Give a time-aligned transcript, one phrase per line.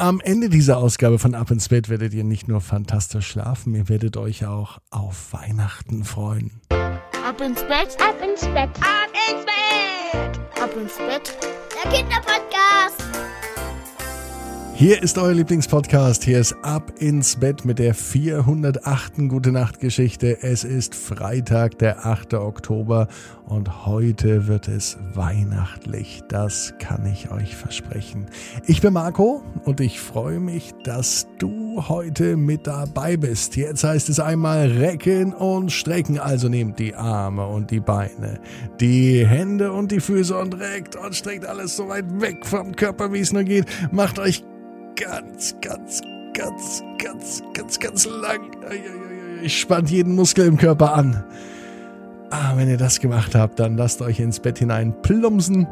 [0.00, 3.88] Am Ende dieser Ausgabe von Ab ins Bett werdet ihr nicht nur fantastisch schlafen, ihr
[3.88, 6.60] werdet euch auch auf Weihnachten freuen.
[6.70, 11.36] Ab ins Bett, ab ins Bett, ab ins Bett, ab ins Bett.
[11.82, 13.07] Der Kinderpodcast.
[14.78, 16.22] Hier ist euer Lieblingspodcast.
[16.22, 19.28] Hier ist Ab ins Bett mit der 408.
[19.28, 20.40] Gute Nacht Geschichte.
[20.44, 22.34] Es ist Freitag, der 8.
[22.34, 23.08] Oktober
[23.44, 26.22] und heute wird es weihnachtlich.
[26.28, 28.26] Das kann ich euch versprechen.
[28.68, 33.56] Ich bin Marco und ich freue mich, dass du heute mit dabei bist.
[33.56, 36.20] Jetzt heißt es einmal recken und strecken.
[36.20, 38.38] Also nehmt die Arme und die Beine,
[38.78, 43.12] die Hände und die Füße und reckt und streckt alles so weit weg vom Körper,
[43.12, 43.66] wie es nur geht.
[43.90, 44.44] Macht euch
[44.98, 46.02] ganz, ganz,
[46.34, 48.40] ganz, ganz, ganz, ganz lang.
[49.42, 51.24] Ich spannt jeden Muskel im Körper an.
[52.30, 55.66] Ah, wenn ihr das gemacht habt, dann lasst euch ins Bett hinein plumpsen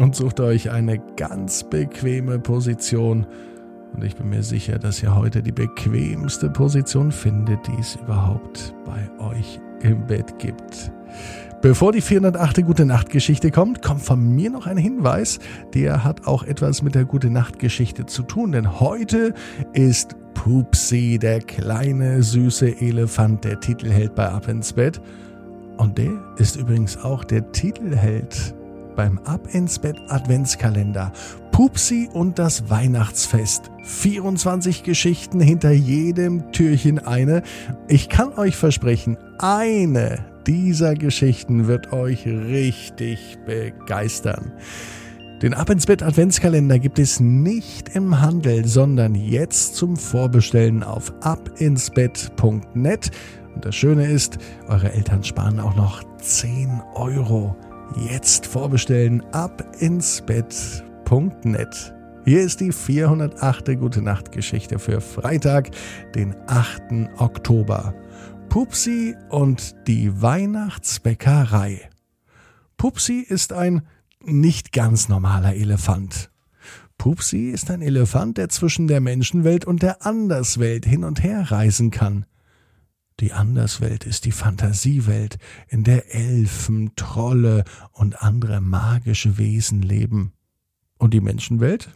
[0.00, 3.26] und sucht euch eine ganz bequeme Position.
[3.92, 8.74] Und ich bin mir sicher, dass ihr heute die bequemste Position findet, die es überhaupt
[8.84, 10.92] bei euch im Bett gibt.
[11.62, 12.64] Bevor die 408.
[12.64, 15.40] Gute Nacht Geschichte kommt, kommt von mir noch ein Hinweis,
[15.74, 19.34] der hat auch etwas mit der Gute Nacht Geschichte zu tun, denn heute
[19.74, 25.02] ist Pupsi, der kleine süße Elefant, der Titelheld bei Ab ins Bett.
[25.76, 28.54] Und der ist übrigens auch der Titelheld
[28.96, 31.12] beim Ab ins Bett Adventskalender.
[31.60, 33.70] Pupsi und das Weihnachtsfest.
[33.82, 37.42] 24 Geschichten hinter jedem Türchen eine.
[37.86, 44.52] Ich kann euch versprechen, eine dieser Geschichten wird euch richtig begeistern.
[45.42, 51.12] Den Ab ins Bett Adventskalender gibt es nicht im Handel, sondern jetzt zum Vorbestellen auf
[51.20, 53.10] abinsbett.net.
[53.54, 57.54] Und das Schöne ist, eure Eltern sparen auch noch 10 Euro.
[58.10, 59.22] Jetzt vorbestellen
[61.10, 61.94] abinsbett.net.
[62.24, 63.78] Hier ist die 408.
[63.78, 65.70] Gute Nacht Geschichte für Freitag,
[66.14, 67.10] den 8.
[67.18, 67.94] Oktober.
[68.48, 71.88] Pupsi und die Weihnachtsbäckerei.
[72.76, 73.82] Pupsi ist ein
[74.24, 76.30] nicht ganz normaler Elefant.
[76.98, 81.90] Pupsi ist ein Elefant, der zwischen der Menschenwelt und der Anderswelt hin und her reisen
[81.90, 82.26] kann.
[83.18, 90.32] Die Anderswelt ist die Fantasiewelt, in der Elfen, Trolle und andere magische Wesen leben.
[91.00, 91.90] Und die Menschenwelt?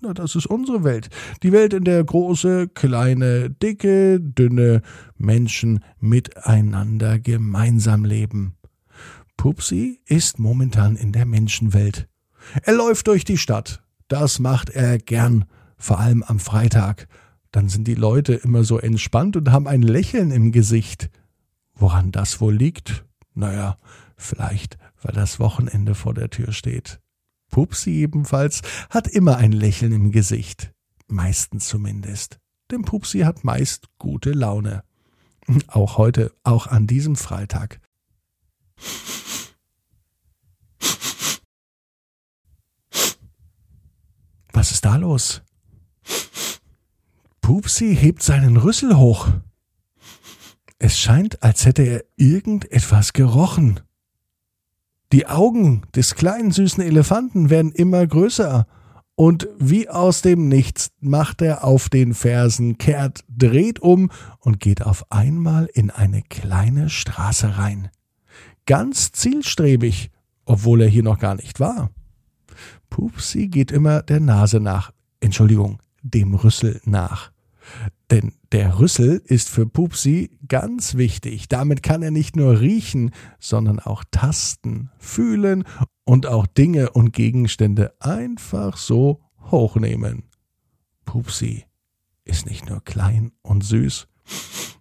[0.00, 1.10] Na, das ist unsere Welt.
[1.42, 4.80] Die Welt, in der große, kleine, dicke, dünne
[5.16, 8.54] Menschen miteinander gemeinsam leben.
[9.36, 12.08] Pupsi ist momentan in der Menschenwelt.
[12.62, 13.82] Er läuft durch die Stadt.
[14.08, 15.44] Das macht er gern,
[15.76, 17.06] vor allem am Freitag.
[17.50, 21.10] Dann sind die Leute immer so entspannt und haben ein Lächeln im Gesicht.
[21.74, 23.04] Woran das wohl liegt?
[23.34, 23.76] Naja,
[24.16, 26.98] vielleicht, weil das Wochenende vor der Tür steht.
[27.50, 30.72] Pupsi ebenfalls hat immer ein Lächeln im Gesicht.
[31.08, 32.38] Meistens zumindest.
[32.70, 34.84] Denn Pupsi hat meist gute Laune.
[35.68, 37.80] Auch heute, auch an diesem Freitag.
[44.52, 45.42] Was ist da los?
[47.40, 49.28] Pupsi hebt seinen Rüssel hoch.
[50.78, 53.80] Es scheint, als hätte er irgendetwas gerochen.
[55.12, 58.66] Die Augen des kleinen süßen Elefanten werden immer größer,
[59.14, 64.82] und wie aus dem Nichts macht er auf den Fersen, kehrt, dreht um und geht
[64.82, 67.88] auf einmal in eine kleine Straße rein.
[68.64, 70.12] Ganz zielstrebig,
[70.44, 71.90] obwohl er hier noch gar nicht war.
[72.90, 77.32] Pupsi geht immer der Nase nach, Entschuldigung, dem Rüssel nach.
[78.10, 81.48] Denn der Rüssel ist für Pupsi ganz wichtig.
[81.48, 85.64] Damit kann er nicht nur riechen, sondern auch tasten, fühlen
[86.04, 89.20] und auch Dinge und Gegenstände einfach so
[89.50, 90.24] hochnehmen.
[91.04, 91.64] Pupsi
[92.24, 94.08] ist nicht nur klein und süß,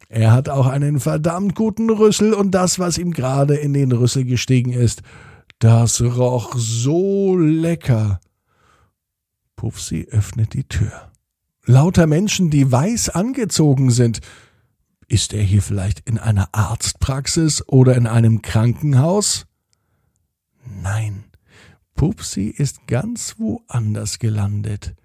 [0.09, 4.23] er hat auch einen verdammt guten Rüssel und das, was ihm gerade in den Rüssel
[4.23, 5.01] gestiegen ist,
[5.59, 8.21] das roch so lecker.
[9.55, 11.11] Pupsi öffnet die Tür
[11.67, 14.21] lauter Menschen, die weiß angezogen sind.
[15.07, 19.45] Ist er hier vielleicht in einer Arztpraxis oder in einem Krankenhaus?
[20.65, 21.25] Nein,
[21.95, 24.95] Pupsi ist ganz woanders gelandet.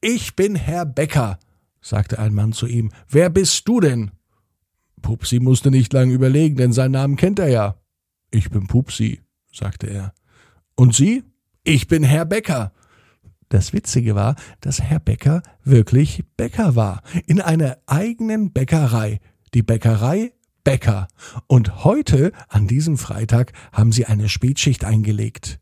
[0.00, 1.38] Ich bin Herr Becker,
[1.80, 2.90] sagte ein Mann zu ihm.
[3.08, 4.10] Wer bist du denn?
[5.00, 7.76] Pupsi musste nicht lang überlegen, denn seinen Namen kennt er ja.
[8.30, 9.20] Ich bin Pupsi,
[9.52, 10.14] sagte er.
[10.74, 11.24] Und Sie?
[11.64, 12.72] Ich bin Herr Becker.
[13.52, 19.20] Das Witzige war, dass Herr Bäcker wirklich Bäcker war, in einer eigenen Bäckerei,
[19.52, 20.32] die Bäckerei
[20.64, 21.06] Bäcker.
[21.48, 25.60] Und heute, an diesem Freitag, haben sie eine Spätschicht eingelegt.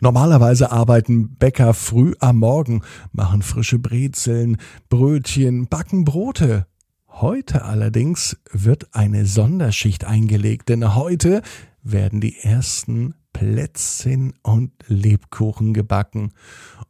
[0.00, 4.58] Normalerweise arbeiten Bäcker früh am Morgen, machen frische Brezeln,
[4.88, 6.68] Brötchen, backen Brote.
[7.08, 11.42] Heute allerdings wird eine Sonderschicht eingelegt, denn heute
[11.82, 16.34] werden die ersten Plätzchen und Lebkuchen gebacken.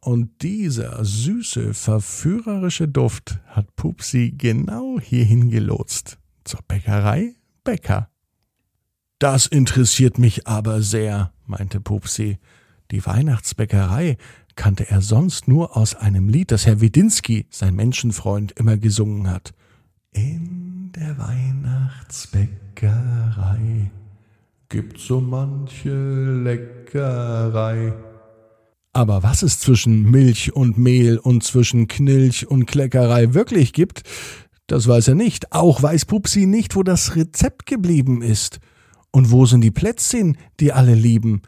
[0.01, 6.19] Und dieser süße, verführerische Duft hat Pupsi genau hierhin gelotst.
[6.43, 8.09] Zur Bäckerei Bäcker.
[9.17, 12.37] Das interessiert mich aber sehr, meinte Pupsi.
[12.91, 14.17] Die Weihnachtsbäckerei
[14.55, 19.53] kannte er sonst nur aus einem Lied, das Herr Widinski, sein Menschenfreund, immer gesungen hat.
[20.11, 23.89] In der Weihnachtsbäckerei
[24.71, 25.93] gibt's so manche
[26.43, 27.93] Leckerei.
[28.93, 34.03] Aber was es zwischen Milch und Mehl und zwischen Knilch und Kleckerei wirklich gibt,
[34.67, 35.51] das weiß er nicht.
[35.51, 38.59] Auch weiß Pupsi nicht, wo das Rezept geblieben ist.
[39.11, 41.41] Und wo sind die Plätzchen, die alle lieben?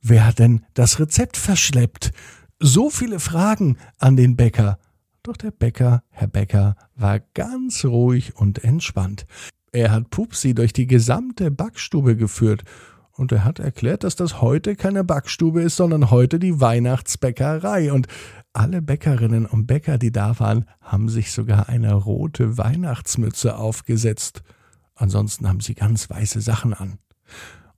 [0.00, 2.12] Wer hat denn das Rezept verschleppt?
[2.60, 4.78] So viele Fragen an den Bäcker.
[5.24, 9.26] Doch der Bäcker, Herr Bäcker, war ganz ruhig und entspannt.
[9.72, 12.64] Er hat Pupsi durch die gesamte Backstube geführt
[13.12, 17.92] und er hat erklärt, dass das heute keine Backstube ist, sondern heute die Weihnachtsbäckerei.
[17.92, 18.06] Und
[18.52, 24.42] alle Bäckerinnen und Bäcker, die da waren, haben sich sogar eine rote Weihnachtsmütze aufgesetzt.
[24.94, 26.98] Ansonsten haben sie ganz weiße Sachen an.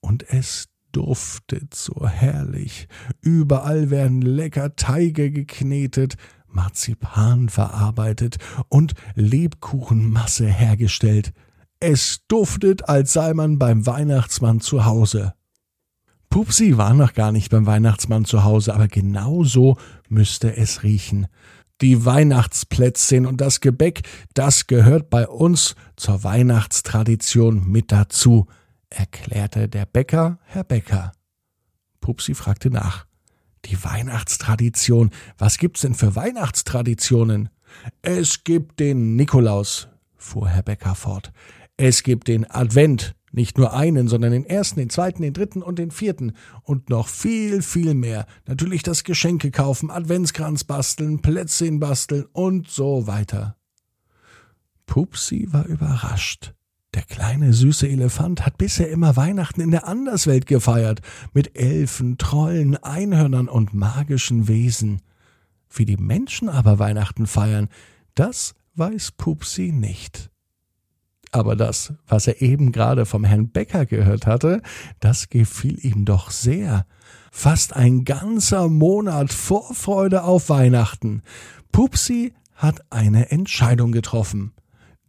[0.01, 2.87] Und es duftet so herrlich.
[3.23, 6.17] Überall werden lecker Teige geknetet,
[6.49, 8.37] Marzipan verarbeitet
[8.69, 11.33] und Lebkuchenmasse hergestellt.
[11.81, 15.33] Es duftet, als sei man beim Weihnachtsmann zu Hause.
[16.29, 19.79] Pupsi war noch gar nicht beim Weihnachtsmann zu Hause, aber genau so
[20.09, 21.27] müsste es riechen.
[21.81, 24.03] Die Weihnachtsplätzchen und das Gebäck,
[24.35, 28.47] das gehört bei uns zur Weihnachtstradition mit dazu,
[28.91, 31.13] erklärte der Bäcker, Herr Bäcker.
[32.03, 33.07] Pupsi fragte nach.
[33.65, 37.49] Die Weihnachtstradition, was gibt's denn für Weihnachtstraditionen?
[38.03, 41.33] Es gibt den Nikolaus, fuhr Herr Bäcker fort.
[41.83, 45.79] Es gibt den Advent, nicht nur einen, sondern den ersten, den zweiten, den dritten und
[45.79, 46.35] den vierten.
[46.63, 48.27] Und noch viel, viel mehr.
[48.47, 53.57] Natürlich das Geschenke kaufen, Adventskranz basteln, Plätzchen basteln und so weiter.
[54.85, 56.53] Pupsi war überrascht.
[56.93, 61.01] Der kleine süße Elefant hat bisher immer Weihnachten in der Anderswelt gefeiert,
[61.33, 65.01] mit Elfen, Trollen, Einhörnern und magischen Wesen.
[65.71, 67.71] Wie die Menschen aber Weihnachten feiern,
[68.15, 70.31] das weiß Pupsi nicht.
[71.33, 74.63] Aber das, was er eben gerade vom Herrn Becker gehört hatte,
[74.99, 76.87] das gefiel ihm doch sehr.
[77.31, 81.23] Fast ein ganzer Monat Vorfreude auf Weihnachten.
[81.71, 84.53] Pupsi hat eine Entscheidung getroffen.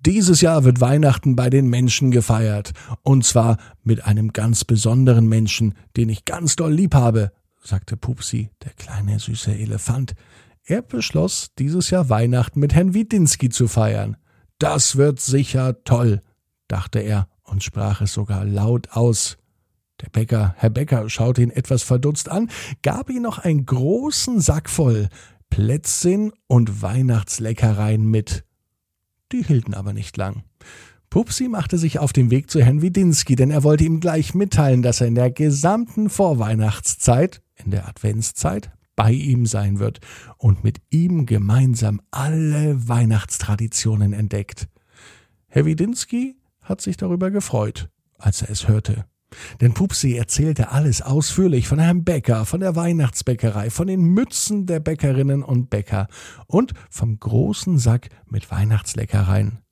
[0.06, 2.72] Dieses Jahr wird Weihnachten bei den Menschen gefeiert.
[3.04, 7.32] Und zwar mit einem ganz besonderen Menschen, den ich ganz doll lieb habe,
[7.64, 10.14] sagte Pupsi, der kleine süße Elefant.
[10.64, 14.18] Er beschloss, dieses Jahr Weihnachten mit Herrn Widinski zu feiern.
[14.62, 16.22] Das wird sicher toll,
[16.68, 19.40] dachte er und sprach es sogar laut aus.
[20.02, 22.48] Der Bäcker, Herr Bäcker, schaute ihn etwas verdutzt an,
[22.84, 25.10] gab ihm noch einen großen Sack voll
[25.50, 28.44] Plätzchen und Weihnachtsleckereien mit.
[29.32, 30.44] Die hielten aber nicht lang.
[31.10, 34.84] Pupsi machte sich auf den Weg zu Herrn Widinski, denn er wollte ihm gleich mitteilen,
[34.84, 38.70] dass er in der gesamten Vorweihnachtszeit, in der Adventszeit,
[39.02, 40.00] bei ihm sein wird
[40.38, 44.70] und mit ihm gemeinsam alle Weihnachtstraditionen entdeckt.
[45.48, 47.90] Herr Widinski hat sich darüber gefreut,
[48.20, 49.06] als er es hörte.
[49.60, 54.80] Denn Pupsi erzählte alles ausführlich von Herrn Bäcker, von der Weihnachtsbäckerei, von den Mützen der
[54.80, 56.08] Bäckerinnen und Bäcker
[56.46, 59.64] und vom großen Sack mit Weihnachtsleckereien.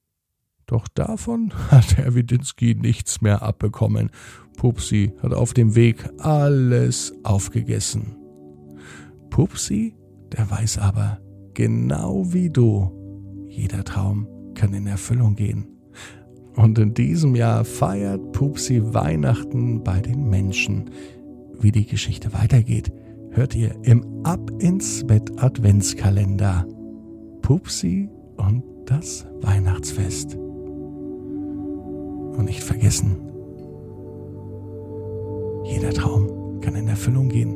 [0.66, 4.10] Doch davon hat Herr Widinski nichts mehr abbekommen.
[4.58, 8.19] Pupsi hat auf dem Weg alles aufgegessen.
[9.30, 9.96] Pupsi,
[10.32, 11.20] der weiß aber,
[11.54, 12.92] genau wie du,
[13.48, 15.68] jeder Traum kann in Erfüllung gehen.
[16.56, 20.90] Und in diesem Jahr feiert Pupsi Weihnachten bei den Menschen.
[21.60, 22.92] Wie die Geschichte weitergeht,
[23.32, 26.66] hört ihr im Ab ins Bett Adventskalender.
[27.42, 30.36] Pupsi und das Weihnachtsfest.
[32.36, 33.18] Und nicht vergessen,
[35.66, 37.56] jeder Traum kann in Erfüllung gehen.